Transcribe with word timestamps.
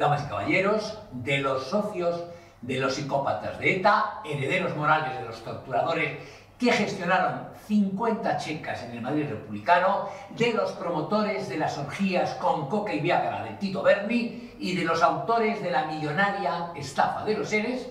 damas 0.00 0.24
y 0.24 0.28
caballeros, 0.28 0.98
de 1.12 1.38
los 1.38 1.66
socios 1.66 2.24
de 2.62 2.78
los 2.78 2.94
psicópatas 2.94 3.58
de 3.58 3.76
ETA, 3.76 4.22
herederos 4.24 4.74
morales 4.74 5.18
de 5.18 5.26
los 5.26 5.44
torturadores 5.44 6.18
que 6.58 6.72
gestionaron 6.72 7.48
50 7.68 8.38
checas 8.38 8.82
en 8.82 8.92
el 8.92 9.02
Madrid 9.02 9.28
republicano, 9.28 10.08
de 10.36 10.54
los 10.54 10.72
promotores 10.72 11.50
de 11.50 11.58
las 11.58 11.76
orgías 11.76 12.34
con 12.36 12.68
coca 12.68 12.94
y 12.94 13.00
viagra 13.00 13.44
de 13.44 13.50
Tito 13.52 13.82
Berni 13.82 14.54
y 14.58 14.74
de 14.74 14.84
los 14.84 15.02
autores 15.02 15.62
de 15.62 15.70
la 15.70 15.84
millonaria 15.84 16.72
estafa 16.74 17.24
de 17.26 17.36
los 17.36 17.48
seres 17.48 17.88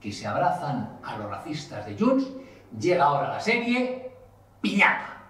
que 0.00 0.12
se 0.12 0.26
abrazan 0.26 0.98
a 1.04 1.16
los 1.16 1.30
racistas 1.30 1.86
de 1.86 1.96
Junts, 1.96 2.26
llega 2.76 3.04
ahora 3.04 3.28
la 3.28 3.40
serie 3.40 4.10
Piñata. 4.60 5.22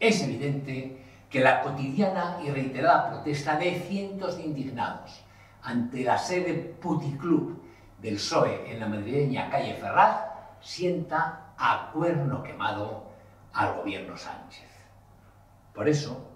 Es 0.00 0.22
evidente 0.22 1.04
que 1.28 1.40
la 1.40 1.60
cotidiana 1.60 2.38
y 2.42 2.50
reiterada 2.50 3.10
protesta 3.10 3.56
de 3.56 3.78
cientos 3.80 4.38
de 4.38 4.44
indignados 4.44 5.25
ante 5.66 6.04
la 6.04 6.16
sede 6.16 6.54
puticlub 6.80 7.60
del 8.00 8.14
PSOE 8.14 8.70
en 8.70 8.78
la 8.78 8.86
madrileña 8.86 9.50
calle 9.50 9.74
Ferraz 9.74 10.20
sienta 10.60 11.54
a 11.58 11.90
cuerno 11.92 12.42
quemado 12.42 13.10
al 13.52 13.74
gobierno 13.74 14.16
Sánchez. 14.16 14.68
Por 15.74 15.88
eso 15.88 16.30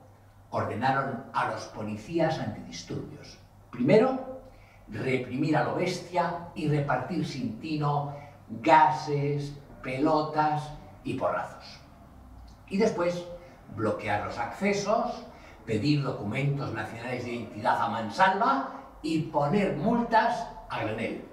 ordenaron 0.50 1.26
a 1.32 1.48
los 1.48 1.62
policías 1.66 2.40
antidisturbios. 2.40 3.38
Primero, 3.70 4.40
reprimir 4.88 5.56
a 5.56 5.64
lo 5.64 5.76
bestia 5.76 6.48
y 6.56 6.68
repartir 6.68 7.24
sin 7.24 7.60
tino 7.60 8.16
gases, 8.48 9.56
pelotas 9.80 10.72
y 11.04 11.14
porrazos. 11.14 11.80
Y 12.68 12.78
después, 12.78 13.24
bloquear 13.76 14.24
los 14.24 14.38
accesos, 14.38 15.24
pedir 15.64 16.02
documentos 16.02 16.72
nacionales 16.72 17.24
de 17.24 17.32
identidad 17.34 17.80
a 17.80 17.88
mansalva 17.88 18.79
y 19.02 19.22
poner 19.22 19.76
multas 19.76 20.46
a 20.68 20.80
granel. 20.80 21.24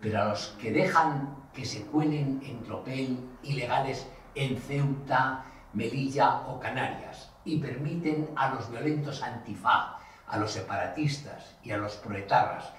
Pero 0.00 0.22
a 0.22 0.24
los 0.26 0.48
que 0.60 0.72
dejan 0.72 1.36
que 1.52 1.64
se 1.64 1.84
cuelen 1.86 2.40
en 2.44 2.62
tropel 2.62 3.18
ilegales 3.42 4.06
en 4.34 4.56
Ceuta, 4.58 5.44
Melilla 5.74 6.42
o 6.48 6.58
Canarias 6.58 7.30
y 7.44 7.58
permiten 7.58 8.30
a 8.36 8.54
los 8.54 8.70
violentos 8.70 9.22
antifa, 9.22 9.98
a 10.26 10.36
los 10.38 10.52
separatistas 10.52 11.56
y 11.62 11.70
a 11.70 11.76
los 11.78 11.96
proetarras 11.96 12.72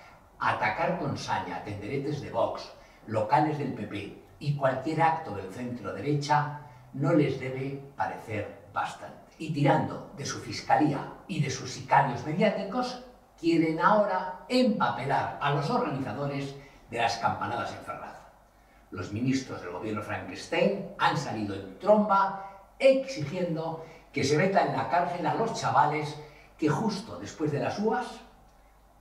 atacar 0.43 0.99
con 0.99 1.17
saña 1.17 1.63
tenderetes 1.63 2.21
de 2.21 2.29
Vox, 2.29 2.73
locales 3.07 3.57
del 3.57 3.73
PP 3.73 4.23
y 4.39 4.55
cualquier 4.55 5.01
acto 5.01 5.35
del 5.35 5.51
centro 5.53 5.93
derecha, 5.93 6.59
no 6.93 7.13
les 7.13 7.39
debe 7.39 7.81
parecer 7.95 8.67
bastante. 8.73 9.31
Y 9.37 9.53
tirando 9.53 10.11
de 10.17 10.25
su 10.25 10.39
fiscalía 10.39 11.13
y 11.27 11.41
de 11.41 11.49
sus 11.49 11.71
sicarios 11.71 12.25
mediáticos, 12.25 13.03
quieren 13.43 13.77
ahora 13.81 14.45
empapelar 14.47 15.37
a 15.41 15.51
los 15.51 15.69
organizadores 15.69 16.55
de 16.89 16.97
las 16.97 17.17
campanadas 17.17 17.73
en 17.73 17.85
Ferraz. 17.85 18.15
Los 18.89 19.11
ministros 19.11 19.61
del 19.61 19.71
gobierno 19.71 20.01
Frankenstein 20.01 20.95
han 20.97 21.17
salido 21.17 21.53
en 21.53 21.77
tromba 21.77 22.69
exigiendo 22.79 23.85
que 24.13 24.23
se 24.23 24.37
meta 24.37 24.65
en 24.65 24.77
la 24.77 24.87
cárcel 24.87 25.27
a 25.27 25.35
los 25.35 25.53
chavales 25.59 26.17
que 26.57 26.69
justo 26.69 27.19
después 27.19 27.51
de 27.51 27.59
las 27.59 27.77
uvas 27.79 28.07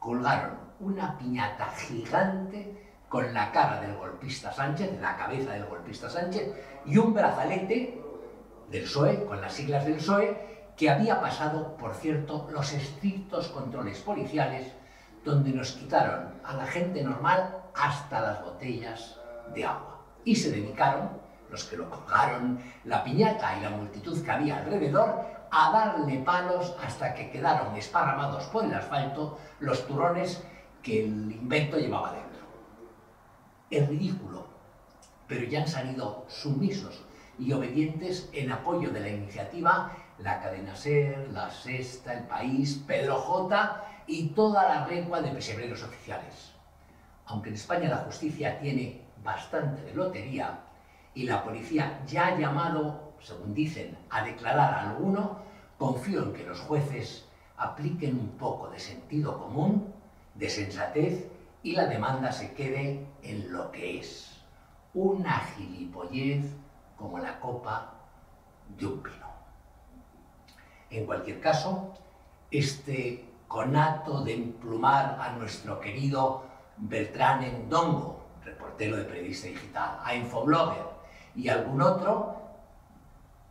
colgaron 0.01 0.59
una 0.81 1.17
piñata 1.17 1.67
gigante 1.77 2.91
con 3.09 3.33
la 3.33 3.53
cara 3.53 3.81
del 3.81 3.95
golpista 3.95 4.53
Sánchez, 4.53 5.01
la 5.01 5.17
cabeza 5.17 5.53
del 5.53 5.67
golpista 5.67 6.11
Sánchez, 6.11 6.53
y 6.85 6.98
un 6.98 7.15
brazalete 7.15 8.03
del 8.70 8.83
PSOE, 8.83 9.25
con 9.25 9.41
las 9.41 9.53
siglas 9.53 9.85
del 9.85 9.97
PSOE, 9.97 10.61
que 10.77 10.91
había 10.91 11.20
pasado, 11.20 11.77
por 11.77 11.95
cierto, 11.95 12.48
los 12.53 12.73
estrictos 12.73 13.48
controles 13.48 14.01
policiales, 14.01 14.73
donde 15.25 15.51
nos 15.51 15.73
quitaron 15.73 16.34
a 16.42 16.55
la 16.55 16.67
gente 16.67 17.03
normal 17.03 17.62
hasta 17.75 18.20
las 18.20 18.42
botellas 18.42 19.19
de 19.55 19.64
agua. 19.64 20.01
Y 20.25 20.34
se 20.34 20.51
dedicaron, 20.51 21.11
los 21.51 21.64
que 21.64 21.77
lo 21.77 21.89
colgaron, 21.91 22.59
la 22.84 23.05
piñata 23.05 23.57
y 23.58 23.63
la 23.63 23.70
multitud 23.70 24.24
que 24.24 24.30
había 24.30 24.58
alrededor, 24.58 25.24
a 25.51 25.70
darle 25.70 26.19
palos 26.20 26.75
hasta 26.83 27.14
que 27.14 27.30
quedaron 27.30 27.77
esparramados 27.77 28.45
por 28.45 28.64
el 28.64 28.73
asfalto 28.73 29.39
los 29.61 29.86
turrones 29.86 30.42
que 30.83 31.05
el 31.05 31.30
invento 31.30 31.77
llevaba 31.77 32.13
dentro. 32.13 32.41
Es 33.70 33.86
ridículo, 33.86 34.46
pero 35.29 35.45
ya 35.45 35.61
han 35.61 35.69
salido 35.69 36.25
sumisos 36.29 37.05
y 37.39 37.52
obedientes 37.52 38.30
en 38.33 38.51
apoyo 38.51 38.91
de 38.91 39.01
la 39.01 39.08
iniciativa 39.08 39.92
la 40.18 40.40
cadena 40.40 40.74
SER, 40.77 41.28
la 41.33 41.50
Sexta, 41.50 42.14
el 42.14 42.24
País, 42.24 42.83
Pedro 42.86 43.17
J 43.17 43.84
y 44.06 44.28
toda 44.28 44.62
la 44.68 44.86
regua 44.86 45.20
de 45.20 45.30
pesebreros 45.30 45.83
oficiales. 45.83 46.52
Aunque 47.27 47.48
en 47.48 47.55
España 47.55 47.89
la 47.89 47.98
justicia 47.98 48.58
tiene 48.58 49.02
bastante 49.22 49.83
de 49.83 49.95
lotería 49.95 50.61
y 51.14 51.24
la 51.24 51.42
policía 51.45 52.01
ya 52.06 52.28
ha 52.28 52.39
llamado, 52.39 53.12
según 53.20 53.55
dicen, 53.55 53.96
a 54.11 54.24
declarar 54.24 54.74
a 54.74 54.90
alguno, 54.90 55.40
confío 55.78 56.22
en 56.22 56.33
que 56.33 56.45
los 56.45 56.61
jueces 56.61 57.27
apliquen 57.56 58.18
un 58.18 58.30
poco 58.39 58.68
de 58.68 58.78
sentido 58.78 59.39
común, 59.39 59.92
de 60.34 60.48
sensatez 60.48 61.28
y 61.62 61.72
la 61.72 61.86
demanda 61.86 62.33
se 62.33 62.52
quede 62.55 63.06
en 63.22 63.52
lo 63.52 63.70
que 63.70 64.01
es, 64.01 64.40
una 64.95 65.39
gilipollez 65.40 66.45
como 66.96 67.18
la 67.18 67.39
copa 67.40 67.95
de 68.78 68.86
un 68.86 69.02
pino. 69.02 69.32
En 70.92 71.07
cualquier 71.07 71.41
caso, 71.41 71.95
este 72.51 73.25
conato 73.48 74.23
de 74.23 74.35
emplumar 74.35 75.19
a 75.19 75.33
nuestro 75.33 75.80
querido 75.80 76.45
Beltrán 76.77 77.42
Endongo, 77.42 78.27
reportero 78.45 78.97
de 78.97 79.05
Periodista 79.05 79.48
Digital, 79.48 80.01
a 80.05 80.14
Infoblogger 80.14 80.85
y 81.35 81.48
algún 81.48 81.81
otro, 81.81 82.36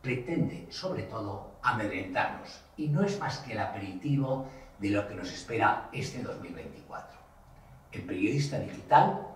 pretende 0.04 0.68
sobre 0.70 1.04
todo 1.04 1.54
amedrentarnos 1.64 2.62
y 2.78 2.90
no 2.90 3.04
es 3.04 3.20
más 3.20 3.40
que 3.40 3.54
el 3.54 3.60
aperitivo 3.60 4.46
de 4.78 4.92
lo 4.92 5.08
que 5.08 5.16
nos 5.16 5.32
espera 5.32 5.90
este 5.92 6.22
2024. 6.22 7.20
En 7.92 8.06
Periodista 8.06 8.60
Digital 8.60 9.28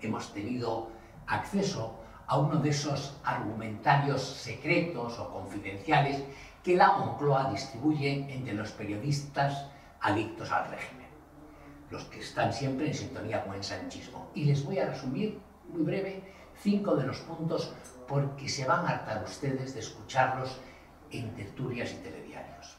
hemos 0.00 0.32
tenido 0.32 0.88
acceso 1.28 1.94
a 2.26 2.38
uno 2.38 2.56
de 2.56 2.70
esos 2.70 3.16
argumentarios 3.24 4.22
secretos 4.22 5.18
o 5.18 5.32
confidenciales 5.32 6.22
que 6.62 6.76
la 6.76 6.92
Moncloa 6.92 7.50
distribuye 7.50 8.32
entre 8.32 8.54
los 8.54 8.72
periodistas 8.72 9.66
adictos 10.00 10.50
al 10.50 10.70
régimen, 10.70 11.08
los 11.90 12.04
que 12.04 12.20
están 12.20 12.52
siempre 12.52 12.88
en 12.88 12.94
sintonía 12.94 13.44
con 13.44 13.54
el 13.54 13.64
sanchismo. 13.64 14.30
Y 14.34 14.44
les 14.44 14.64
voy 14.64 14.78
a 14.78 14.86
resumir, 14.86 15.40
muy 15.68 15.82
breve, 15.82 16.22
cinco 16.62 16.96
de 16.96 17.06
los 17.06 17.18
puntos 17.20 17.72
porque 18.06 18.48
se 18.48 18.66
van 18.66 18.84
a 18.86 18.90
hartar 18.90 19.22
ustedes 19.24 19.74
de 19.74 19.80
escucharlos 19.80 20.58
en 21.10 21.34
tertulias 21.34 21.92
y 21.92 21.96
telediarios. 21.96 22.76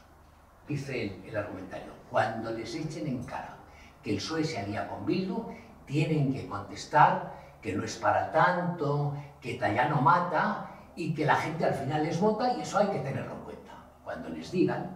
Dice 0.68 1.20
el, 1.24 1.36
argumentario, 1.36 1.92
cuando 2.10 2.52
les 2.52 2.74
echen 2.74 3.06
en 3.06 3.24
cara 3.24 3.56
que 4.02 4.10
el 4.10 4.16
PSOE 4.16 4.44
se 4.44 4.58
alía 4.58 4.88
con 4.88 5.04
Bildu, 5.06 5.46
tienen 5.86 6.32
que 6.32 6.46
contestar 6.46 7.32
que 7.60 7.72
no 7.72 7.84
es 7.84 7.96
para 7.96 8.30
tanto, 8.32 9.14
que 9.40 9.54
Tallano 9.54 10.00
mata 10.00 10.70
y 10.96 11.14
que 11.14 11.24
la 11.24 11.36
gente 11.36 11.64
al 11.64 11.74
final 11.74 12.02
les 12.02 12.20
vota 12.20 12.54
y 12.54 12.62
eso 12.62 12.78
hay 12.78 12.88
que 12.88 12.98
tenerlo 12.98 13.32
en 13.32 13.40
cuenta. 13.40 13.61
Cuando 14.04 14.28
les 14.28 14.50
digan 14.50 14.90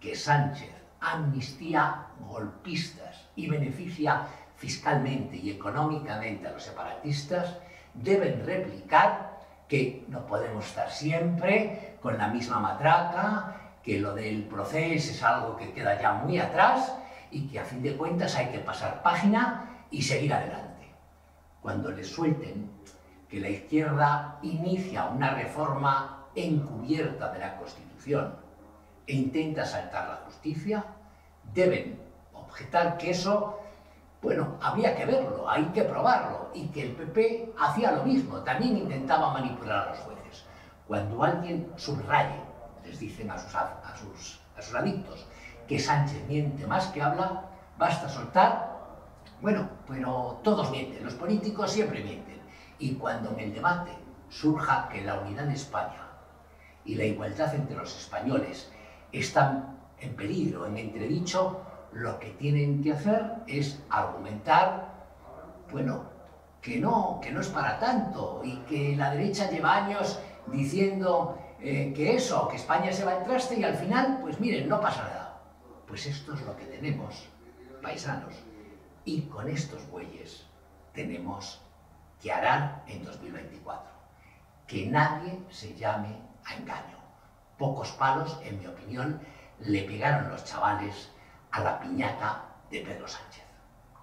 que 0.00 0.14
Sánchez 0.14 0.72
amnistía 1.00 2.06
golpistas 2.20 3.28
y 3.36 3.48
beneficia 3.48 4.26
fiscalmente 4.56 5.36
y 5.36 5.50
económicamente 5.50 6.48
a 6.48 6.52
los 6.52 6.62
separatistas, 6.62 7.56
deben 7.94 8.44
replicar 8.44 9.36
que 9.68 10.04
no 10.08 10.26
podemos 10.26 10.66
estar 10.66 10.90
siempre 10.90 11.96
con 12.00 12.16
la 12.18 12.28
misma 12.28 12.60
matraca, 12.60 13.56
que 13.82 14.00
lo 14.00 14.14
del 14.14 14.44
proceso 14.44 15.12
es 15.12 15.22
algo 15.22 15.56
que 15.56 15.72
queda 15.72 16.00
ya 16.00 16.14
muy 16.14 16.38
atrás 16.38 16.94
y 17.30 17.48
que 17.48 17.60
a 17.60 17.64
fin 17.64 17.82
de 17.82 17.96
cuentas 17.96 18.36
hay 18.36 18.48
que 18.48 18.58
pasar 18.58 19.02
página 19.02 19.84
y 19.90 20.02
seguir 20.02 20.32
adelante. 20.32 20.88
Cuando 21.60 21.90
les 21.90 22.08
suelten 22.08 22.70
que 23.28 23.40
la 23.40 23.48
izquierda 23.48 24.38
inicia 24.42 25.06
una 25.06 25.30
reforma 25.34 26.25
encubierta 26.36 27.32
de 27.32 27.38
la 27.38 27.56
Constitución 27.56 28.34
e 29.06 29.14
intenta 29.14 29.64
saltar 29.64 30.08
la 30.08 30.16
justicia, 30.26 30.84
deben 31.54 32.00
objetar 32.32 32.98
que 32.98 33.10
eso, 33.10 33.58
bueno, 34.22 34.56
había 34.60 34.94
que 34.94 35.06
verlo, 35.06 35.48
hay 35.48 35.64
que 35.66 35.82
probarlo, 35.82 36.50
y 36.54 36.68
que 36.68 36.82
el 36.82 36.92
PP 36.92 37.54
hacía 37.58 37.92
lo 37.92 38.04
mismo, 38.04 38.38
también 38.40 38.76
intentaba 38.76 39.32
manipular 39.32 39.88
a 39.88 39.90
los 39.90 39.98
jueces. 40.00 40.44
Cuando 40.86 41.22
alguien 41.22 41.70
subraye, 41.76 42.40
les 42.84 42.98
dicen 42.98 43.30
a 43.30 43.38
sus, 43.38 43.54
a 43.54 43.94
sus, 43.96 44.40
a 44.56 44.62
sus 44.62 44.74
adictos, 44.74 45.26
que 45.66 45.78
Sánchez 45.78 46.26
miente 46.28 46.66
más 46.66 46.86
que 46.88 47.02
habla, 47.02 47.42
basta 47.78 48.08
soltar, 48.08 48.76
bueno, 49.40 49.68
pero 49.86 50.40
todos 50.42 50.70
mienten, 50.70 51.04
los 51.04 51.14
políticos 51.14 51.70
siempre 51.70 52.02
mienten. 52.02 52.40
Y 52.78 52.94
cuando 52.94 53.30
en 53.32 53.40
el 53.40 53.54
debate 53.54 53.92
surja 54.28 54.88
que 54.88 55.02
la 55.02 55.20
unidad 55.20 55.44
de 55.44 55.54
España 55.54 56.06
y 56.86 56.94
la 56.94 57.04
igualdad 57.04 57.54
entre 57.54 57.76
los 57.76 57.96
españoles 57.96 58.70
están 59.12 59.78
en 59.98 60.14
peligro, 60.14 60.66
en 60.66 60.78
entredicho, 60.78 61.60
lo 61.92 62.18
que 62.18 62.30
tienen 62.30 62.82
que 62.82 62.92
hacer 62.92 63.32
es 63.46 63.80
argumentar, 63.90 64.94
bueno, 65.72 66.04
que 66.60 66.78
no, 66.78 67.20
que 67.22 67.32
no 67.32 67.40
es 67.40 67.48
para 67.48 67.78
tanto 67.78 68.40
y 68.44 68.56
que 68.68 68.96
la 68.96 69.10
derecha 69.10 69.50
lleva 69.50 69.84
años 69.86 70.18
diciendo 70.46 71.38
eh, 71.60 71.92
que 71.94 72.16
eso, 72.16 72.48
que 72.48 72.56
España 72.56 72.92
se 72.92 73.04
va 73.04 73.12
al 73.12 73.24
traste 73.24 73.58
y 73.58 73.64
al 73.64 73.76
final, 73.76 74.18
pues 74.20 74.38
miren, 74.40 74.68
no 74.68 74.80
pasa 74.80 75.02
nada. 75.02 75.40
Pues 75.86 76.06
esto 76.06 76.34
es 76.34 76.42
lo 76.42 76.56
que 76.56 76.66
tenemos, 76.66 77.28
paisanos. 77.82 78.34
Y 79.04 79.22
con 79.22 79.48
estos 79.48 79.88
bueyes 79.90 80.44
tenemos 80.92 81.62
que 82.20 82.32
arar 82.32 82.82
en 82.88 83.04
2024. 83.04 83.90
Que 84.66 84.86
nadie 84.86 85.38
se 85.48 85.74
llame 85.74 86.25
a 86.46 86.54
engaño. 86.54 86.96
Pocos 87.58 87.90
palos, 87.92 88.38
en 88.42 88.58
mi 88.58 88.66
opinión, 88.66 89.20
le 89.60 89.82
pegaron 89.82 90.28
los 90.30 90.44
chavales 90.44 91.10
a 91.50 91.60
la 91.60 91.80
piñata 91.80 92.44
de 92.70 92.80
Pedro 92.80 93.08
Sánchez. 93.08 93.45